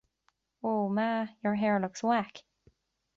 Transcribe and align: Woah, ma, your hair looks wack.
Woah, 0.63 0.89
ma, 0.89 1.27
your 1.43 1.53
hair 1.53 1.79
looks 1.79 2.01
wack. 2.01 2.39